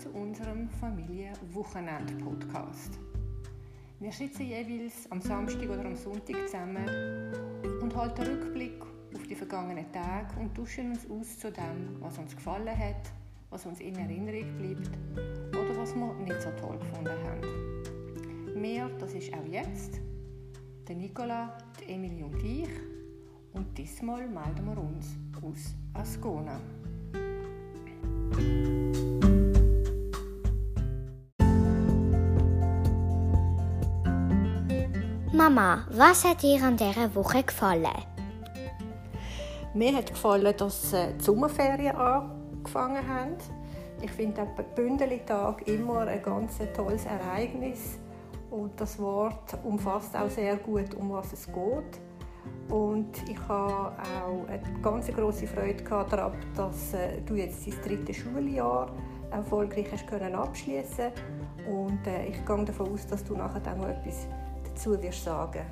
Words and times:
zu 0.00 0.08
unserem 0.10 0.68
Familienwochenend-Podcast. 0.80 2.98
Wir 3.98 4.12
sitzen 4.12 4.46
jeweils 4.46 5.10
am 5.10 5.20
Samstag 5.20 5.68
oder 5.68 5.84
am 5.84 5.94
Sonntag 5.94 6.36
zusammen 6.46 6.86
und 7.82 7.94
halten 7.94 8.22
Rückblick 8.22 8.80
auf 9.14 9.26
die 9.28 9.34
vergangenen 9.34 9.92
Tage 9.92 10.40
und 10.40 10.56
tauschen 10.56 10.92
uns 10.92 11.06
aus 11.10 11.38
zu 11.38 11.52
dem, 11.52 12.00
was 12.00 12.16
uns 12.16 12.34
gefallen 12.34 12.78
hat, 12.78 13.12
was 13.50 13.66
uns 13.66 13.80
in 13.80 13.94
Erinnerung 13.96 14.56
bleibt 14.56 14.88
oder 15.50 15.76
was 15.76 15.94
wir 15.94 16.14
nicht 16.14 16.40
so 16.40 16.48
toll 16.58 16.78
gefunden 16.78 17.12
haben. 17.24 17.42
Mehr, 18.58 18.88
das 18.98 19.12
ist 19.12 19.34
auch 19.34 19.44
jetzt, 19.50 20.00
der 20.88 20.96
Nicola, 20.96 21.58
die 21.78 21.92
Emilie 21.92 22.24
und 22.24 22.42
ich. 22.42 22.70
Und 23.52 23.76
diesmal 23.76 24.26
melden 24.26 24.64
wir 24.64 24.78
uns 24.78 25.18
aus 25.42 25.74
Ascona. 25.92 26.58
Mama, 35.32 35.84
was 35.90 36.24
hat 36.24 36.42
dir 36.42 36.60
an 36.64 36.76
dieser 36.76 37.14
Woche 37.14 37.44
gefallen? 37.44 37.86
Mir 39.74 39.94
hat 39.94 40.08
gefallen, 40.08 40.52
dass 40.56 40.92
äh, 40.92 41.14
die 41.16 41.22
Sommerferien 41.22 41.94
angefangen 41.94 43.06
haben. 43.06 43.36
Ich 44.02 44.10
finde 44.10 44.44
der 44.56 44.64
Bündelitag 44.74 45.68
immer 45.68 46.00
ein 46.00 46.20
ganz 46.20 46.58
tolles 46.74 47.04
Ereignis. 47.04 48.00
Und 48.50 48.80
das 48.80 48.98
Wort 48.98 49.56
umfasst 49.62 50.16
auch 50.16 50.28
sehr 50.28 50.56
gut, 50.56 50.94
um 50.94 51.12
was 51.12 51.32
es 51.32 51.46
geht. 51.46 52.00
Und 52.68 53.16
ich 53.28 53.38
habe 53.46 53.92
auch 54.26 54.48
eine 54.48 54.80
ganz 54.82 55.06
große 55.06 55.46
Freude 55.46 55.84
daran, 55.84 56.32
dass 56.56 56.92
äh, 56.94 57.20
du 57.24 57.36
jetzt 57.36 57.64
dein 57.68 57.80
drittes 57.84 58.16
Schuljahr 58.16 58.90
erfolgreich 59.30 59.86
hast 59.92 60.08
können 60.08 60.34
abschließen 60.34 61.12
und 61.68 62.04
äh, 62.04 62.26
ich 62.26 62.44
gehe 62.44 62.64
davon 62.64 62.92
aus, 62.92 63.06
dass 63.06 63.22
du 63.22 63.36
nachher 63.36 63.60
auch 63.72 63.76
noch 63.76 63.88
etwas 63.88 64.26
dazu 64.80 65.00
wirst 65.02 65.24
sagen. 65.24 65.66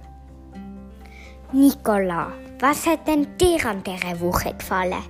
Nicola, 1.52 2.32
was 2.60 2.86
hat 2.86 3.08
denn 3.08 3.26
dir 3.40 3.64
an 3.66 3.82
dieser 3.82 4.20
Woche 4.20 4.52
gefallen? 4.52 5.02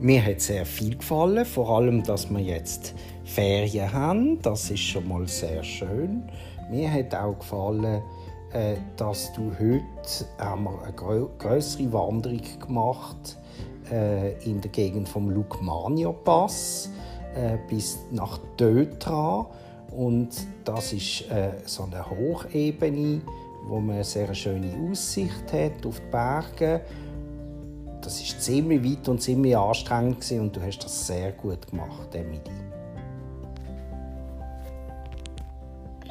Mir 0.00 0.24
hat 0.24 0.40
sehr 0.40 0.64
viel 0.64 0.96
gefallen, 0.96 1.44
vor 1.44 1.76
allem, 1.76 2.02
dass 2.02 2.30
wir 2.30 2.40
jetzt 2.40 2.94
Ferien 3.24 3.92
haben. 3.92 4.40
Das 4.40 4.70
ist 4.70 4.80
schon 4.80 5.06
mal 5.08 5.28
sehr 5.28 5.62
schön. 5.62 6.22
Mir 6.70 6.90
hat 6.90 7.14
auch 7.14 7.38
gefallen, 7.38 8.02
äh, 8.52 8.76
dass 8.96 9.30
du 9.34 9.52
heute 9.58 10.26
haben 10.38 10.64
wir 10.64 10.82
eine 10.82 11.28
größere 11.36 11.92
Wanderung 11.92 12.40
gemacht 12.58 13.36
äh, 13.92 14.32
in 14.44 14.62
der 14.62 14.70
Gegend 14.70 15.06
vom 15.06 15.28
Lukmania 15.28 16.12
Pass 16.12 16.88
äh, 17.34 17.58
bis 17.68 17.98
nach 18.10 18.38
Dötra 18.56 19.46
und 19.92 20.30
das 20.64 20.92
ist 20.92 21.24
so 21.66 21.84
eine 21.84 22.08
Hochebene, 22.08 23.20
wo 23.66 23.80
man 23.80 23.96
eine 23.96 24.04
sehr 24.04 24.34
schöne 24.34 24.72
Aussicht 24.90 25.52
hat 25.52 25.84
auf 25.86 26.00
die 26.00 26.10
Berge. 26.10 26.80
Das 28.00 28.20
ist 28.20 28.42
ziemlich 28.42 28.82
weit 28.82 29.08
und 29.08 29.20
ziemlich 29.20 29.56
anstrengend 29.56 30.30
und 30.32 30.56
du 30.56 30.62
hast 30.62 30.78
das 30.84 31.06
sehr 31.06 31.32
gut 31.32 31.66
gemacht, 31.68 32.14
Emily. 32.14 32.40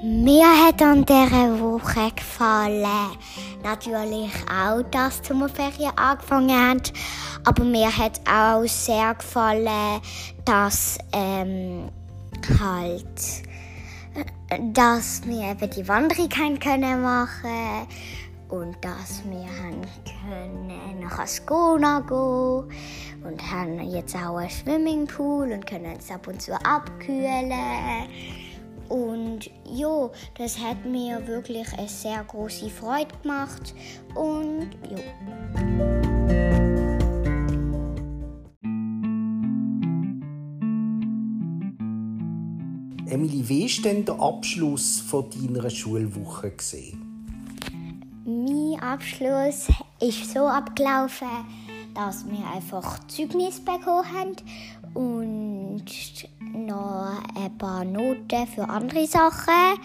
Mir 0.02 0.46
hat 0.46 0.82
an 0.82 1.04
dieser 1.04 1.60
Woche 1.60 2.10
gefallen, 2.16 2.86
natürlich 3.64 4.32
auch, 4.50 4.82
dass 4.92 5.22
die 5.22 5.28
Sommerferien 5.28 5.92
angefangen 5.98 6.52
haben, 6.52 6.82
aber 7.44 7.66
mir 7.66 7.98
hat 7.98 8.22
auch 8.26 8.64
sehr 8.66 9.14
gefallen, 9.16 10.00
dass 10.46 11.00
ähm, 11.12 11.90
halt, 12.62 13.44
dass 14.74 15.22
wir 15.26 15.52
eben 15.52 15.70
die 15.70 15.88
Wanderung 15.88 16.30
haben 16.32 16.60
können 16.60 17.02
machen 17.02 17.88
und 18.50 18.76
dass 18.82 19.22
wir 19.26 19.46
haben 19.46 19.82
können 20.06 21.00
nach 21.02 21.20
Ascona 21.20 22.00
gehen 22.00 22.72
und 23.24 23.52
haben 23.52 23.80
jetzt 23.82 24.16
auch 24.16 24.38
einen 24.38 24.50
Swimmingpool 24.50 25.52
und 25.52 25.68
können 25.68 25.94
uns 25.94 26.10
ab 26.10 26.28
und 26.28 26.42
zu 26.42 26.54
abkühlen. 26.66 27.54
Und 28.90 29.52
ja, 29.66 30.10
das 30.36 30.58
hat 30.58 30.84
mir 30.84 31.26
wirklich 31.28 31.72
eine 31.78 31.88
sehr 31.88 32.24
große 32.24 32.70
Freude 32.70 33.14
gemacht. 33.22 33.76
Und 34.16 34.72
ja. 34.90 36.19
Emily, 43.12 43.50
wie 43.50 43.64
war 43.64 43.84
denn 43.84 44.06
der 44.06 44.22
Abschluss 44.22 45.00
von 45.00 45.26
deiner 45.32 45.68
Schulwoche? 45.72 46.54
Mein 48.24 48.80
Abschluss 48.80 49.68
ist 50.00 50.32
so 50.32 50.42
abgelaufen, 50.42 51.28
dass 51.96 52.24
wir 52.30 52.46
einfach 52.56 53.00
Zeugnis 53.08 53.60
bekommen 53.60 54.06
haben 54.14 54.36
und 54.94 55.86
noch 56.54 57.20
ein 57.36 57.58
paar 57.58 57.84
Noten 57.84 58.46
für 58.46 58.70
andere 58.70 59.08
Sachen. 59.08 59.80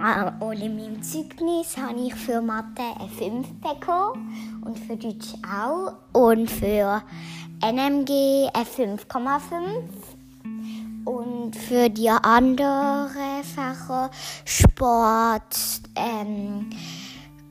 Ah, 0.00 0.34
und 0.38 0.60
in 0.60 0.76
meinem 0.76 1.02
Zeugnis 1.02 1.76
habe 1.76 1.98
ich 2.00 2.14
für 2.14 2.40
Mathe 2.40 2.82
eine 3.00 3.08
5 3.08 3.48
bekommen 3.54 4.62
und 4.64 4.78
für 4.78 4.96
Deutsch 4.96 5.34
auch 5.42 5.94
und 6.12 6.48
für 6.48 7.02
NMG 7.60 8.48
eine 8.52 8.64
5,5 8.64 10.13
und 11.04 11.56
für 11.56 11.88
die 11.90 12.10
anderen 12.10 13.08
Fächer 13.42 14.10
Sport, 14.44 15.56
ähm, 15.96 16.70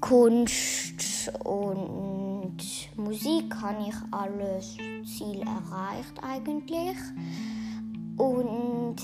Kunst 0.02 1.32
und 1.44 2.58
Musik 2.98 3.56
habe 3.62 3.86
ich 3.88 3.96
alles 4.12 4.78
Ziel 5.06 5.42
erreicht 5.42 6.14
eigentlich. 6.22 6.98
Und, 8.18 8.98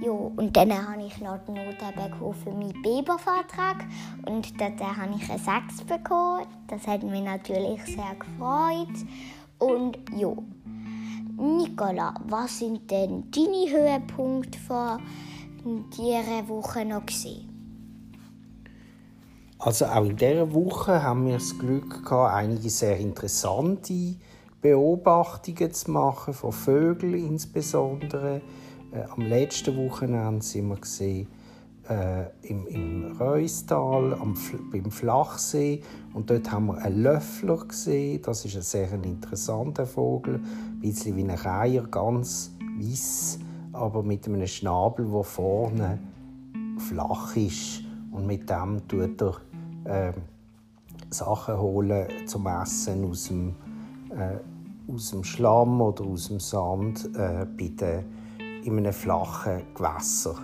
ja, 0.00 0.10
und 0.10 0.56
dann 0.56 0.72
habe 0.72 1.04
ich 1.04 1.20
noch 1.20 1.38
die 1.46 1.52
Note 1.52 1.92
bekommen 1.94 2.34
für 2.34 2.50
meinen 2.50 2.82
Bibervertrag. 2.82 3.84
Und 4.26 4.60
dort 4.60 4.80
habe 4.80 5.14
ich 5.16 5.30
eine 5.30 5.38
6 5.38 5.84
bekommen. 5.84 6.46
Das 6.66 6.86
hat 6.86 7.02
mich 7.02 7.22
natürlich 7.22 7.84
sehr 7.84 8.16
gefreut. 8.18 9.06
Und 9.58 9.98
ja, 10.16 10.32
Nicola, 11.40 12.14
was 12.26 12.58
sind 12.58 12.90
denn 12.90 13.30
deine 13.30 13.70
Höhepunkte 13.70 14.58
von 14.58 15.00
dieser 15.96 16.48
Woche 16.48 16.84
noch 16.84 17.06
gewesen? 17.06 17.48
Also 19.60 19.86
auch 19.86 20.04
in 20.04 20.16
dieser 20.16 20.52
Woche 20.52 21.00
haben 21.00 21.26
wir 21.26 21.34
das 21.34 21.56
Glück 21.56 22.04
gehabt, 22.04 22.34
einige 22.34 22.68
sehr 22.70 22.96
interessante 22.98 24.16
Beobachtungen 24.60 25.72
zu 25.72 25.90
machen, 25.92 26.34
von 26.34 26.50
Vögeln 26.50 27.14
insbesondere. 27.14 28.40
Äh, 28.90 29.04
am 29.08 29.22
letzten 29.22 29.76
Wochenende 29.76 30.44
sind 30.44 30.68
wir 30.68 30.76
gesehen, 30.76 31.28
im, 32.42 32.66
im 32.66 33.16
Reustal, 33.18 34.14
am, 34.14 34.34
beim 34.70 34.90
Flachsee. 34.90 35.82
Und 36.12 36.30
dort 36.30 36.50
haben 36.50 36.66
wir 36.66 36.78
einen 36.78 37.02
Löffler 37.02 37.64
gesehen. 37.66 38.20
Das 38.22 38.44
ist 38.44 38.56
ein 38.56 38.62
sehr 38.62 38.92
interessanter 38.92 39.86
Vogel. 39.86 40.34
Ein 40.34 40.80
bisschen 40.80 41.16
wie 41.16 41.24
ein 41.24 41.30
Reiher, 41.30 41.84
ganz 41.84 42.52
weiß, 42.78 43.38
aber 43.72 44.02
mit 44.02 44.26
einem 44.26 44.46
Schnabel, 44.46 45.06
der 45.06 45.24
vorne 45.24 45.98
flach 46.78 47.36
ist. 47.36 47.82
Und 48.10 48.26
mit 48.26 48.48
dem 48.48 48.86
tut 48.88 49.20
er 49.84 50.08
äh, 50.08 50.12
Sachen 51.10 51.58
holen 51.58 52.06
zum 52.26 52.46
Essen 52.46 53.08
aus 53.10 53.28
dem, 53.28 53.54
äh, 54.10 54.92
aus 54.92 55.10
dem 55.10 55.24
Schlamm 55.24 55.80
oder 55.80 56.04
aus 56.04 56.28
dem 56.28 56.40
Sand 56.40 57.08
äh, 57.16 57.46
bei 57.46 57.68
den, 57.68 58.04
in 58.64 58.78
einem 58.78 58.92
flachen 58.92 59.62
Gewässer. 59.74 60.36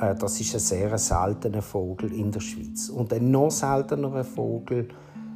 Äh, 0.00 0.14
das 0.14 0.40
ist 0.40 0.54
ein 0.54 0.60
sehr 0.60 0.96
seltener 0.98 1.62
Vogel 1.62 2.12
in 2.12 2.30
der 2.30 2.40
Schweiz. 2.40 2.88
Und 2.88 3.12
ein 3.12 3.30
noch 3.30 3.50
seltenerer 3.50 4.24
Vogel 4.24 4.88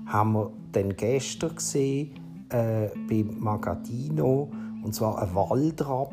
haben 0.07 0.33
wir 0.33 0.51
dann 0.73 0.97
gestern 0.97 1.55
gesehen 1.55 2.47
äh, 2.51 2.89
bei 3.09 3.25
Magadino, 3.25 4.51
und 4.83 4.95
zwar 4.95 5.23
ein 5.23 5.35
Waldrapp. 5.35 6.13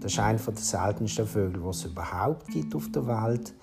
Das 0.00 0.12
ist 0.12 0.18
einer 0.18 0.38
der 0.38 0.56
seltensten 0.56 1.26
Vögel, 1.26 1.62
die 1.62 1.68
es 1.68 1.84
überhaupt 1.84 2.48
gibt 2.48 2.74
auf 2.74 2.90
der 2.90 3.06
Welt. 3.06 3.54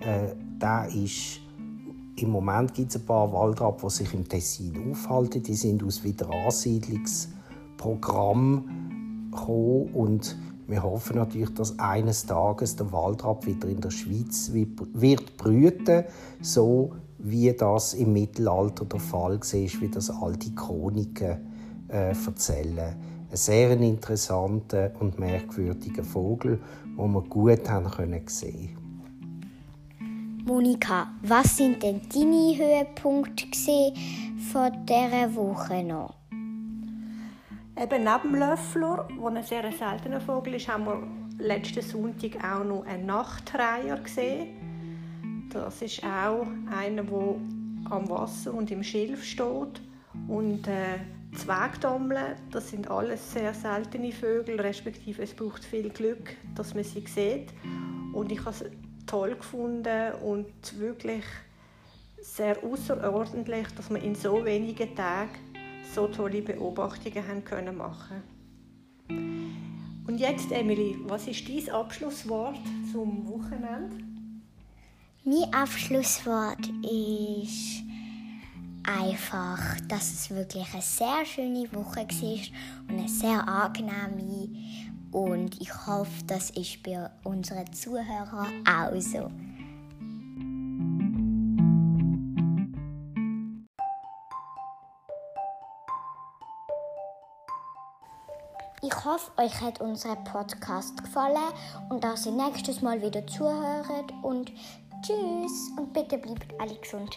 Äh, 0.00 0.34
der 0.60 0.88
ist 0.92 1.40
im 2.16 2.30
Moment 2.30 2.74
gibt 2.74 2.90
es 2.90 2.96
ein 3.00 3.06
paar 3.06 3.32
Waldrapp, 3.32 3.80
die 3.82 3.90
sich 3.90 4.14
im 4.14 4.28
Tessin 4.28 4.90
aufhalten. 4.90 5.42
Die 5.42 5.54
sind 5.54 5.82
aus 5.82 6.04
Wiederansiedlungsprogramm 6.04 8.84
gekommen 9.34 9.90
und 9.92 10.36
wir 10.66 10.82
hoffen 10.82 11.16
natürlich, 11.16 11.52
dass 11.54 11.78
eines 11.78 12.24
Tages 12.24 12.76
der 12.76 12.90
Waldrapp 12.90 13.46
wieder 13.46 13.68
in 13.68 13.80
der 13.80 13.90
Schweiz 13.90 14.50
wird 14.52 15.36
brüten, 15.36 16.04
so 16.40 16.92
wie 17.18 17.52
das 17.52 17.94
im 17.94 18.12
Mittelalter 18.12 18.84
der 18.84 19.00
Fall 19.00 19.38
war, 19.38 19.80
wie 19.80 19.88
das 19.88 20.10
alte 20.10 20.54
Chroniken 20.54 21.36
äh, 21.88 22.12
erzählen. 22.12 22.96
ein 23.30 23.36
sehr 23.36 23.70
interessanter 23.72 24.92
und 25.00 25.18
merkwürdiger 25.18 26.04
Vogel, 26.04 26.60
den 26.96 27.12
wir 27.12 27.22
gut 27.22 27.68
haben 27.68 27.90
können 27.90 28.22
sehen. 28.26 28.78
Monika, 30.44 31.08
was 31.22 31.56
sind 31.56 31.82
denn 31.82 32.02
deine 32.12 32.56
Höhepunkte 32.56 33.46
von 34.52 34.72
dieser 34.86 35.34
Woche 35.34 35.82
noch? 35.82 36.23
Eben 37.76 38.04
neben 38.04 38.22
dem 38.22 38.34
Löffler, 38.36 39.08
der 39.10 39.26
ein 39.26 39.42
sehr 39.42 39.72
seltener 39.72 40.20
Vogel 40.20 40.54
ist, 40.54 40.68
haben 40.68 40.86
wir 40.86 41.44
letzten 41.44 41.82
Sonntag 41.82 42.36
auch 42.44 42.64
noch 42.64 42.86
einen 42.86 43.06
Nachtreiher 43.06 43.96
gesehen. 43.98 45.48
Das 45.52 45.82
ist 45.82 46.04
auch 46.04 46.46
einer, 46.70 47.02
der 47.02 47.34
am 47.90 48.08
Wasser 48.08 48.54
und 48.54 48.70
im 48.70 48.84
Schilf 48.84 49.24
steht. 49.24 49.80
Und 50.28 50.68
äh, 50.68 51.00
Zwergdommeln, 51.36 52.36
das 52.52 52.70
sind 52.70 52.88
alles 52.88 53.32
sehr 53.32 53.52
seltene 53.52 54.12
Vögel, 54.12 54.60
respektive 54.60 55.22
es 55.22 55.34
braucht 55.34 55.64
viel 55.64 55.90
Glück, 55.90 56.36
dass 56.54 56.74
man 56.74 56.84
sie 56.84 57.04
sieht. 57.06 57.52
Und 58.12 58.30
ich 58.30 58.38
habe 58.38 58.50
es 58.50 58.64
toll 59.06 59.34
gefunden 59.34 60.12
und 60.24 60.78
wirklich 60.78 61.24
sehr 62.20 62.56
außerordentlich, 62.62 63.66
dass 63.76 63.90
man 63.90 64.00
in 64.00 64.14
so 64.14 64.44
wenigen 64.44 64.94
Tagen 64.94 65.53
so 65.92 66.06
tolle 66.08 66.42
Beobachtungen 66.42 67.26
haben 67.26 67.44
können 67.44 67.76
machen. 67.76 68.22
Und 70.06 70.18
jetzt, 70.18 70.52
Emily, 70.52 70.96
was 71.04 71.26
ist 71.26 71.48
dein 71.48 71.74
Abschlusswort 71.74 72.58
zum 72.92 73.26
Wochenende? 73.28 73.96
Mein 75.24 75.52
Abschlusswort 75.54 76.68
ist 76.82 77.82
einfach, 78.84 79.80
dass 79.88 80.12
es 80.12 80.30
wirklich 80.30 80.66
eine 80.72 80.82
sehr 80.82 81.24
schöne 81.24 81.72
Woche 81.72 82.06
war 82.06 82.88
und 82.88 82.98
eine 82.98 83.08
sehr 83.08 83.48
angenehme. 83.48 84.50
Und 85.10 85.60
ich 85.60 85.86
hoffe, 85.86 86.24
das 86.26 86.50
ist 86.50 86.82
bei 86.82 87.08
unseren 87.22 87.72
Zuhörern 87.72 88.66
auch 88.68 89.00
so. 89.00 89.30
Ich 98.86 98.94
hoffe, 99.02 99.30
euch 99.38 99.62
hat 99.62 99.80
unser 99.80 100.14
Podcast 100.14 101.02
gefallen 101.02 101.38
und 101.88 102.04
dass 102.04 102.26
ihr 102.26 102.32
nächstes 102.32 102.82
Mal 102.82 103.00
wieder 103.00 103.26
zuhört. 103.26 104.12
Und 104.22 104.52
tschüss 105.00 105.70
und 105.78 105.90
bitte 105.94 106.18
bleibt 106.18 106.52
alle 106.60 106.74
gesund. 106.74 107.16